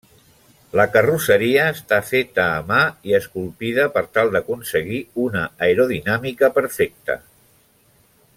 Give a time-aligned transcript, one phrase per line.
[0.79, 2.79] La carrosseria està feta a mà
[3.11, 7.21] i esculpida per tal d'aconseguir una aerodinàmica perfecta.